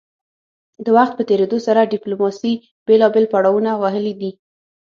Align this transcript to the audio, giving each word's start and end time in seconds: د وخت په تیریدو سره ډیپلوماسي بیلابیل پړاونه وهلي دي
د 0.85 0.87
وخت 0.97 1.13
په 1.17 1.23
تیریدو 1.29 1.57
سره 1.67 1.89
ډیپلوماسي 1.93 2.53
بیلابیل 2.87 3.25
پړاونه 3.33 3.71
وهلي 3.81 4.13
دي 4.21 4.31